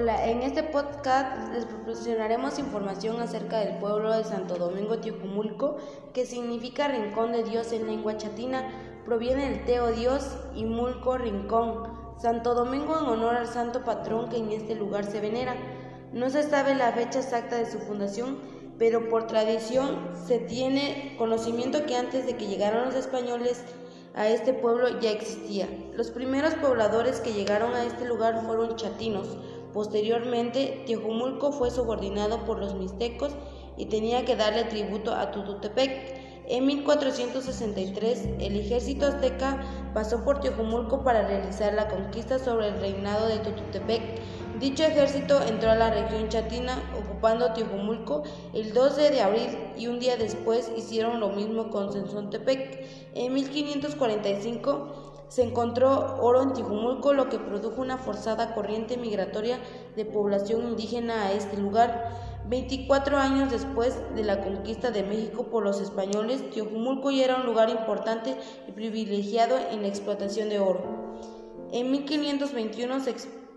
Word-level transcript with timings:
Hola, 0.00 0.30
en 0.30 0.40
este 0.40 0.62
podcast 0.62 1.52
les 1.52 1.66
proporcionaremos 1.66 2.58
información 2.58 3.20
acerca 3.20 3.58
del 3.58 3.76
pueblo 3.76 4.16
de 4.16 4.24
Santo 4.24 4.56
Domingo 4.56 4.96
Tiojumulco, 4.96 5.76
que 6.14 6.24
significa 6.24 6.88
rincón 6.88 7.32
de 7.32 7.42
Dios 7.42 7.70
en 7.72 7.86
lengua 7.86 8.16
chatina. 8.16 8.66
Proviene 9.04 9.50
del 9.50 9.66
Teo 9.66 9.88
Dios 9.88 10.38
y 10.54 10.64
Mulco 10.64 11.18
rincón. 11.18 11.82
Santo 12.16 12.54
Domingo 12.54 12.98
en 12.98 13.04
honor 13.08 13.34
al 13.34 13.46
santo 13.46 13.84
patrón 13.84 14.30
que 14.30 14.38
en 14.38 14.50
este 14.52 14.74
lugar 14.74 15.04
se 15.04 15.20
venera. 15.20 15.54
No 16.14 16.30
se 16.30 16.44
sabe 16.44 16.74
la 16.74 16.92
fecha 16.92 17.18
exacta 17.18 17.56
de 17.56 17.70
su 17.70 17.78
fundación, 17.80 18.38
pero 18.78 19.10
por 19.10 19.26
tradición 19.26 20.12
se 20.26 20.38
tiene 20.38 21.14
conocimiento 21.18 21.84
que 21.84 21.96
antes 21.96 22.24
de 22.24 22.38
que 22.38 22.46
llegaran 22.46 22.86
los 22.86 22.94
españoles 22.94 23.62
a 24.14 24.28
este 24.28 24.54
pueblo 24.54 24.98
ya 25.00 25.10
existía. 25.10 25.68
Los 25.94 26.10
primeros 26.10 26.54
pobladores 26.54 27.20
que 27.20 27.34
llegaron 27.34 27.74
a 27.74 27.84
este 27.84 28.06
lugar 28.06 28.42
fueron 28.46 28.76
chatinos. 28.76 29.36
Posteriormente, 29.72 30.82
Tiojumulco 30.86 31.52
fue 31.52 31.70
subordinado 31.70 32.44
por 32.44 32.58
los 32.58 32.74
mixtecos 32.74 33.32
y 33.76 33.86
tenía 33.86 34.24
que 34.24 34.36
darle 34.36 34.64
tributo 34.64 35.14
a 35.14 35.30
Tututepec. 35.30 36.18
En 36.48 36.66
1463, 36.66 38.28
el 38.40 38.56
ejército 38.56 39.06
azteca 39.06 39.62
pasó 39.94 40.24
por 40.24 40.40
Tiojumulco 40.40 41.04
para 41.04 41.26
realizar 41.26 41.74
la 41.74 41.88
conquista 41.88 42.40
sobre 42.40 42.68
el 42.68 42.80
reinado 42.80 43.28
de 43.28 43.38
Tututepec. 43.38 44.02
Dicho 44.58 44.82
ejército 44.82 45.40
entró 45.42 45.70
a 45.70 45.74
la 45.74 45.90
región 45.90 46.28
chatina 46.28 46.82
ocupando 46.98 47.52
Tiojumulco 47.52 48.24
el 48.52 48.74
12 48.74 49.10
de 49.10 49.22
abril 49.22 49.58
y 49.76 49.86
un 49.86 50.00
día 50.00 50.16
después 50.16 50.70
hicieron 50.76 51.20
lo 51.20 51.30
mismo 51.30 51.70
con 51.70 51.92
Sensontepec. 51.92 52.84
En 53.14 53.32
1545 53.32 55.10
se 55.28 55.44
encontró 55.44 56.18
oro 56.20 56.42
en 56.42 56.52
Tiojumulco, 56.52 57.14
lo 57.14 57.28
que 57.28 57.38
produjo 57.38 57.80
una 57.80 57.98
forzada 57.98 58.52
corriente 58.52 58.96
migratoria 58.96 59.60
de 59.94 60.04
población 60.04 60.68
indígena 60.68 61.26
a 61.26 61.32
este 61.32 61.56
lugar. 61.56 62.10
24 62.48 63.16
años 63.16 63.50
después 63.50 63.96
de 64.16 64.24
la 64.24 64.42
conquista 64.42 64.90
de 64.90 65.04
México 65.04 65.44
por 65.44 65.62
los 65.62 65.80
españoles, 65.80 66.50
Tiojumulco 66.50 67.12
ya 67.12 67.26
era 67.26 67.36
un 67.36 67.46
lugar 67.46 67.70
importante 67.70 68.36
y 68.66 68.72
privilegiado 68.72 69.56
en 69.70 69.82
la 69.82 69.88
explotación 69.88 70.48
de 70.48 70.58
oro. 70.58 70.82
En 71.70 71.92
1521 71.92 73.00
se 73.00 73.10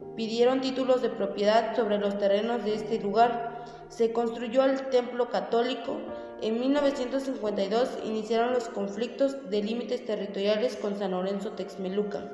expidieron 0.00 0.60
títulos 0.60 1.02
de 1.02 1.10
propiedad 1.10 1.76
sobre 1.76 1.98
los 1.98 2.18
terrenos 2.18 2.64
de 2.64 2.74
este 2.74 2.98
lugar. 3.00 3.64
Se 3.88 4.12
construyó 4.12 4.64
el 4.64 4.88
templo 4.90 5.30
católico. 5.30 6.00
En 6.40 6.60
1952 6.60 7.98
iniciaron 8.04 8.52
los 8.52 8.68
conflictos 8.68 9.50
de 9.50 9.62
límites 9.62 10.04
territoriales 10.04 10.76
con 10.76 10.98
San 10.98 11.12
Lorenzo 11.12 11.52
Texmeluca. 11.52 12.24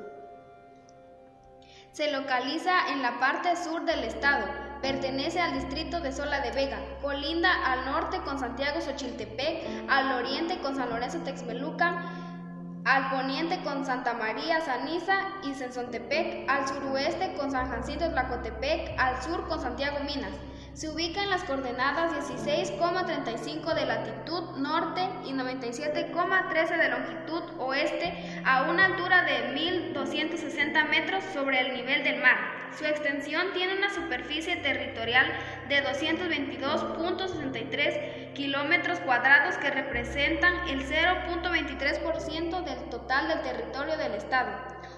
Se 1.91 2.11
localiza 2.11 2.91
en 2.91 3.01
la 3.01 3.19
parte 3.19 3.55
sur 3.55 3.85
del 3.85 4.03
estado, 4.03 4.45
Pertenece 4.85 5.39
al 5.39 5.53
distrito 5.55 5.99
de 5.99 6.11
Sola 6.11 6.41
de 6.41 6.51
Vega. 6.51 6.77
Colinda 7.01 7.49
al 7.65 7.85
norte 7.85 8.19
con 8.21 8.37
Santiago 8.37 8.81
Xochiltepec, 8.81 9.89
al 9.89 10.23
oriente 10.23 10.59
con 10.59 10.75
San 10.75 10.91
Lorenzo 10.91 11.19
Texmeluca, 11.21 12.24
al 12.85 13.09
poniente 13.09 13.63
con 13.63 13.83
Santa 13.83 14.13
María 14.13 14.61
Saniza 14.61 15.17
y 15.43 15.55
Sensontepec, 15.55 16.47
al 16.47 16.67
suroeste 16.67 17.33
con 17.33 17.49
San 17.49 17.67
Jacinto 17.69 18.09
Tlacotepec, 18.11 18.93
al 18.99 19.21
sur 19.23 19.47
con 19.47 19.59
Santiago 19.59 19.97
Minas. 20.05 20.33
Se 20.73 20.89
ubica 20.89 21.23
en 21.23 21.31
las 21.31 21.43
coordenadas 21.45 22.11
16,35 22.11 23.73
de 23.73 23.85
latitud 23.85 24.57
norte 24.57 25.01
y 25.25 25.33
97,13 25.33 26.77
de 26.77 26.89
longitud 26.89 27.43
oeste 27.59 28.41
a 28.45 28.69
una 28.69 28.85
altura 28.85 29.23
de 29.23 29.55
1.260 29.55 30.89
metros 30.89 31.23
sobre 31.33 31.61
el 31.61 31.73
nivel 31.73 32.03
del 32.03 32.21
mar. 32.21 32.54
Su 32.77 32.85
extensión 32.85 33.53
tiene 33.53 33.77
una 33.77 33.93
superficie 33.93 34.55
territorial 34.57 35.25
de 35.69 35.81
222.63 35.83 38.33
kilómetros 38.33 38.99
cuadrados 38.99 39.55
que 39.57 39.71
representan 39.71 40.67
el 40.67 40.85
0.23% 40.85 42.63
del 42.63 42.89
total 42.89 43.29
del 43.29 43.41
territorio 43.41 43.97
del 43.97 44.13
estado. 44.13 44.51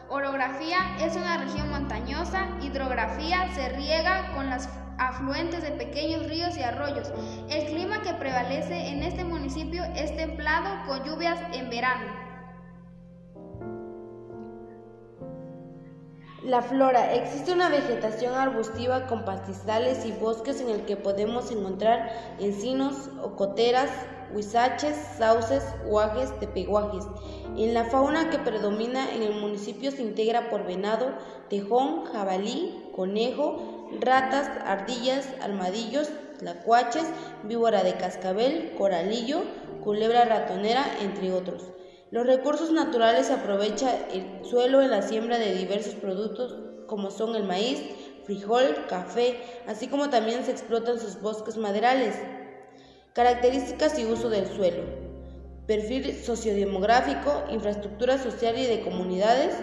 Orografía 0.10 0.98
es 1.00 1.16
una 1.16 1.38
región 1.38 1.70
montañosa, 1.70 2.50
hidrografía 2.62 3.48
se 3.54 3.70
riega 3.70 4.34
con 4.34 4.50
las 4.50 4.68
afluentes 4.98 5.62
de 5.62 5.72
pequeños 5.72 6.28
ríos 6.28 6.58
y 6.58 6.64
arroyos. 6.64 7.14
El 7.50 7.68
clima 7.68 8.02
que 8.02 8.14
prevalece 8.14 8.90
en 8.90 9.04
este 9.04 9.24
municipio 9.24 9.84
es 9.96 10.16
templado 10.16 10.86
con 10.88 11.04
lluvias 11.04 11.40
en 11.54 11.70
verano. 11.70 12.27
La 16.44 16.62
flora. 16.62 17.16
Existe 17.16 17.52
una 17.52 17.68
vegetación 17.68 18.36
arbustiva 18.36 19.08
con 19.08 19.26
pastizales 19.26 20.06
y 20.06 20.12
bosques 20.12 20.62
en 20.62 20.70
el 20.70 20.86
que 20.86 20.96
podemos 20.96 21.50
encontrar 21.50 22.12
encinos, 22.40 23.10
ocoteras, 23.24 23.90
huizaches, 24.32 24.96
sauces, 25.18 25.64
huajes, 25.88 26.40
tepehuajes. 26.40 27.06
En 27.58 27.74
la 27.74 27.86
fauna 27.86 28.30
que 28.30 28.38
predomina 28.38 29.16
en 29.16 29.24
el 29.24 29.34
municipio 29.34 29.90
se 29.90 30.04
integra 30.04 30.52
por 30.52 30.64
venado, 30.64 31.08
tejón, 31.50 32.06
jabalí, 32.06 32.88
conejo, 32.96 33.90
ratas, 34.00 34.48
ardillas, 34.64 35.28
armadillos, 35.42 36.12
tlacuaches, 36.38 37.06
víbora 37.46 37.84
de 37.84 37.96
cascabel, 37.96 38.76
coralillo, 38.78 39.42
culebra 39.84 40.26
ratonera, 40.26 40.86
entre 41.02 41.34
otros. 41.34 41.72
Los 42.10 42.26
recursos 42.26 42.72
naturales 42.72 43.28
se 43.28 43.34
aprovecha 43.34 43.94
el 44.14 44.46
suelo 44.46 44.82
en 44.82 44.92
la 44.92 45.02
siembra 45.02 45.38
de 45.38 45.56
diversos 45.56 45.96
productos 45.96 46.56
como 46.88 47.12
son 47.12 47.36
el 47.36 47.44
maíz, 47.44 47.82
frijol, 48.24 48.86
café, 48.88 49.42
así 49.68 49.88
como 49.88 50.10
también 50.10 50.46
se 50.46 50.52
explotan 50.52 51.00
sus 51.00 51.22
bosques 51.22 51.58
maderales. 51.58 52.16
Características 53.14 54.00
y 54.00 54.06
uso 54.06 54.30
del 54.30 54.48
suelo. 54.48 54.84
Perfil 55.68 56.16
sociodemográfico, 56.16 57.44
infraestructura 57.52 58.18
social 58.18 58.58
y 58.58 58.66
de 58.66 58.82
comunidades, 58.84 59.56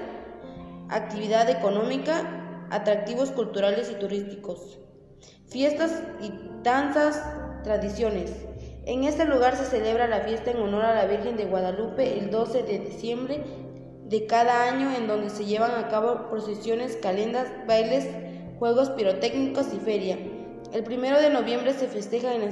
actividad 0.91 1.49
económica, 1.49 2.66
atractivos 2.71 3.31
culturales 3.31 3.91
y 3.91 3.94
turísticos, 3.94 4.78
fiestas 5.49 6.03
y 6.21 6.31
danzas, 6.62 7.22
tradiciones. 7.62 8.33
En 8.87 9.05
este 9.05 9.25
lugar 9.25 9.56
se 9.56 9.65
celebra 9.65 10.06
la 10.09 10.21
fiesta 10.21 10.50
en 10.50 10.59
honor 10.59 10.84
a 10.84 10.95
la 10.95 11.06
Virgen 11.06 11.39
de 11.39 11.47
Guadalupe 11.47 12.19
el 12.19 12.31
12 12.31 12.65
de 12.65 12.81
diciembre 12.81 13.43
de 14.05 14.27
cada 14.27 14.69
año 14.69 14.95
en 14.95 15.06
donde 15.06 15.31
se 15.31 15.47
llevan 15.47 15.71
a 15.71 15.89
cabo 15.89 16.28
procesiones, 16.28 16.97
calendas, 16.97 17.49
bailes, 17.67 18.06
juegos 18.59 18.91
pirotécnicos 18.91 19.72
y 19.72 19.78
feria. 19.78 20.19
El 20.75 20.84
primero 20.84 21.19
de 21.19 21.31
noviembre 21.31 21.72
se 21.72 21.89
festeja 21.89 22.34
en 22.34 22.50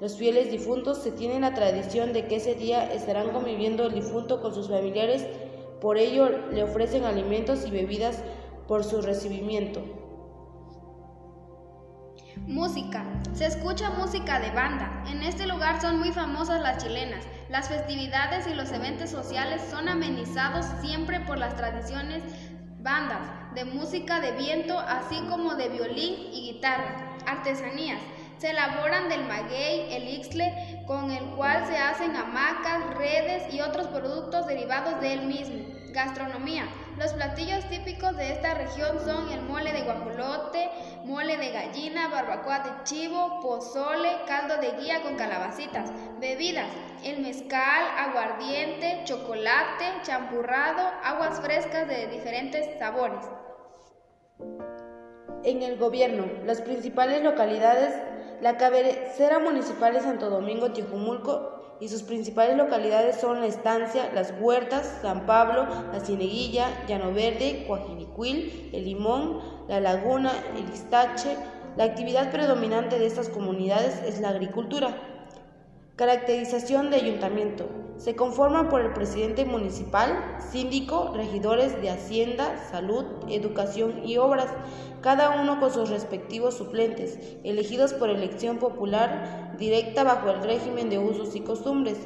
los 0.00 0.16
fieles 0.16 0.50
difuntos. 0.50 0.98
Se 0.98 1.12
tiene 1.12 1.38
la 1.38 1.54
tradición 1.54 2.12
de 2.12 2.26
que 2.26 2.36
ese 2.36 2.56
día 2.56 2.92
estarán 2.92 3.30
conviviendo 3.30 3.86
el 3.86 3.94
difunto 3.94 4.42
con 4.42 4.54
sus 4.54 4.68
familiares, 4.68 5.26
por 5.80 5.96
ello 5.96 6.28
le 6.50 6.64
ofrecen 6.64 7.04
alimentos 7.04 7.64
y 7.64 7.70
bebidas 7.70 8.24
por 8.66 8.82
su 8.82 9.00
recibimiento. 9.00 10.07
Música. 12.46 13.04
Se 13.34 13.46
escucha 13.46 13.90
música 13.90 14.40
de 14.40 14.50
banda. 14.50 15.04
En 15.08 15.22
este 15.22 15.46
lugar 15.46 15.80
son 15.80 15.98
muy 15.98 16.12
famosas 16.12 16.60
las 16.60 16.82
chilenas. 16.82 17.24
Las 17.48 17.68
festividades 17.68 18.46
y 18.46 18.54
los 18.54 18.70
eventos 18.72 19.10
sociales 19.10 19.62
son 19.70 19.88
amenizados 19.88 20.66
siempre 20.80 21.20
por 21.20 21.38
las 21.38 21.56
tradiciones 21.56 22.22
bandas 22.80 23.20
de 23.54 23.64
música 23.64 24.20
de 24.20 24.32
viento, 24.32 24.78
así 24.78 25.16
como 25.28 25.54
de 25.54 25.68
violín 25.68 26.14
y 26.32 26.52
guitarra. 26.52 27.16
Artesanías. 27.26 28.00
Se 28.38 28.50
elaboran 28.50 29.08
del 29.08 29.24
maguey, 29.24 29.92
el 29.92 30.08
ixtle, 30.10 30.84
con 30.86 31.10
el 31.10 31.24
cual 31.34 31.66
se 31.66 31.76
hacen 31.76 32.14
hamacas, 32.14 32.94
redes 32.94 33.52
y 33.52 33.60
otros 33.60 33.88
productos 33.88 34.46
derivados 34.46 35.00
de 35.00 35.12
él 35.12 35.22
mismo. 35.22 35.58
Gastronomía. 35.92 36.68
Los 36.98 37.12
platillos 37.14 37.64
típicos 37.68 38.16
de 38.16 38.32
esta 38.32 38.54
región 38.54 39.00
son 39.04 39.30
el 39.32 39.42
mole 39.42 39.72
de 39.72 39.82
guajolote, 39.82 40.70
mole 41.04 41.36
de 41.36 41.50
gallina, 41.50 42.08
barbacoa 42.08 42.60
de 42.60 42.84
chivo, 42.84 43.40
pozole, 43.40 44.08
caldo 44.28 44.58
de 44.58 44.70
guía 44.80 45.02
con 45.02 45.16
calabacitas. 45.16 45.90
Bebidas. 46.20 46.68
El 47.02 47.20
mezcal, 47.20 47.82
aguardiente, 47.96 49.00
chocolate, 49.04 49.84
champurrado, 50.02 50.92
aguas 51.02 51.40
frescas 51.40 51.88
de 51.88 52.06
diferentes 52.06 52.78
sabores. 52.78 53.24
En 55.44 55.62
el 55.62 55.76
gobierno, 55.76 56.26
las 56.44 56.60
principales 56.60 57.22
localidades, 57.22 57.94
la 58.40 58.56
cabecera 58.56 59.38
municipal 59.38 59.92
de 59.92 60.00
Santo 60.00 60.30
Domingo, 60.30 60.72
Tijumulco, 60.72 61.58
y 61.80 61.88
sus 61.88 62.02
principales 62.02 62.56
localidades 62.56 63.20
son 63.20 63.40
La 63.40 63.46
Estancia, 63.46 64.10
Las 64.12 64.34
Huertas, 64.40 64.98
San 65.02 65.26
Pablo, 65.26 65.66
La 65.92 66.00
Cineguilla, 66.00 66.66
Llano 66.88 67.12
Verde, 67.12 67.64
Coajinicuil, 67.68 68.70
El 68.72 68.84
Limón, 68.84 69.40
La 69.68 69.80
Laguna, 69.80 70.32
El 70.56 70.72
Istache. 70.72 71.36
La 71.76 71.84
actividad 71.84 72.32
predominante 72.32 72.98
de 72.98 73.06
estas 73.06 73.28
comunidades 73.28 74.02
es 74.04 74.20
la 74.20 74.30
agricultura. 74.30 74.96
Caracterización 75.94 76.90
de 76.90 76.96
ayuntamiento. 76.96 77.68
Se 77.98 78.14
conforma 78.14 78.68
por 78.68 78.80
el 78.80 78.92
presidente 78.92 79.44
municipal, 79.44 80.36
síndico, 80.52 81.12
regidores 81.16 81.82
de 81.82 81.90
Hacienda, 81.90 82.56
Salud, 82.70 83.04
Educación 83.28 84.04
y 84.06 84.18
Obras, 84.18 84.46
cada 85.00 85.42
uno 85.42 85.58
con 85.58 85.72
sus 85.72 85.90
respectivos 85.90 86.54
suplentes, 86.54 87.18
elegidos 87.42 87.92
por 87.94 88.08
elección 88.08 88.58
popular 88.58 89.56
directa 89.58 90.04
bajo 90.04 90.30
el 90.30 90.42
régimen 90.44 90.90
de 90.90 90.98
usos 90.98 91.34
y 91.34 91.40
costumbres. 91.40 91.98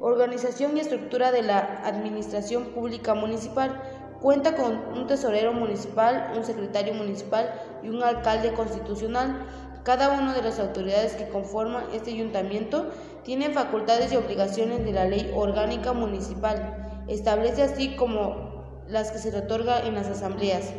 Organización 0.00 0.74
y 0.76 0.80
estructura 0.80 1.30
de 1.32 1.42
la 1.42 1.82
Administración 1.84 2.64
Pública 2.74 3.14
Municipal. 3.14 3.78
Cuenta 4.22 4.56
con 4.56 4.72
un 4.98 5.06
tesorero 5.06 5.52
municipal, 5.52 6.32
un 6.34 6.44
secretario 6.44 6.94
municipal 6.94 7.52
y 7.82 7.90
un 7.90 8.02
alcalde 8.02 8.54
constitucional. 8.54 9.46
Cada 9.86 10.10
una 10.10 10.34
de 10.34 10.42
las 10.42 10.58
autoridades 10.58 11.12
que 11.12 11.28
conforman 11.28 11.84
este 11.94 12.10
ayuntamiento 12.10 12.90
tiene 13.22 13.50
facultades 13.50 14.12
y 14.12 14.16
obligaciones 14.16 14.84
de 14.84 14.90
la 14.90 15.04
ley 15.04 15.30
orgánica 15.32 15.92
municipal. 15.92 17.04
Establece 17.06 17.62
así 17.62 17.94
como 17.94 18.82
las 18.88 19.12
que 19.12 19.18
se 19.18 19.30
le 19.30 19.38
otorga 19.38 19.86
en 19.86 19.94
las 19.94 20.08
asambleas. 20.08 20.72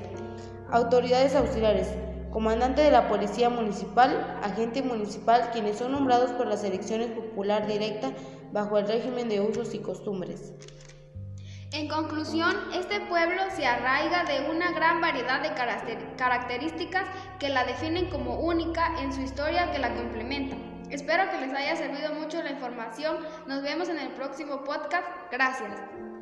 Autoridades 0.69 1.35
auxiliares. 1.35 1.87
Comandante 2.31 2.81
de 2.81 2.91
la 2.91 3.07
Policía 3.07 3.49
Municipal, 3.49 4.39
agente 4.43 4.81
municipal, 4.81 5.51
quienes 5.53 5.77
son 5.77 5.93
nombrados 5.93 6.31
por 6.31 6.47
las 6.47 6.65
elecciones 6.65 7.07
popular 7.07 7.65
directa 7.65 8.11
bajo 8.51 8.77
el 8.77 8.89
régimen 8.89 9.29
de 9.29 9.39
usos 9.39 9.73
y 9.73 9.79
costumbres. 9.79 10.51
En 11.73 11.89
conclusión, 11.89 12.55
este 12.73 13.01
pueblo 13.01 13.41
se 13.55 13.65
arraiga 13.65 14.23
de 14.23 14.49
una 14.49 14.71
gran 14.71 15.01
variedad 15.01 15.41
de 15.41 15.53
características 16.17 17.03
que 17.39 17.49
la 17.49 17.65
definen 17.65 18.09
como 18.09 18.39
única 18.39 19.01
en 19.01 19.11
su 19.11 19.21
historia 19.21 19.71
que 19.71 19.79
la 19.79 19.93
complementa. 19.93 20.55
Espero 20.89 21.29
que 21.29 21.45
les 21.45 21.53
haya 21.53 21.75
servido 21.75 22.13
mucho 22.13 22.41
la 22.41 22.51
información. 22.51 23.17
Nos 23.47 23.61
vemos 23.61 23.89
en 23.89 23.99
el 23.99 24.09
próximo 24.09 24.63
podcast. 24.63 25.05
Gracias. 25.29 26.16